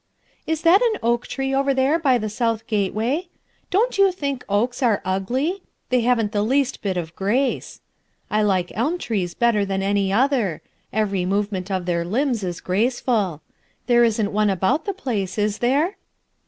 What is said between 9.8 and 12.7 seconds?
any other; every movement 130 RUTH ERSKINE'S SON of their linibs is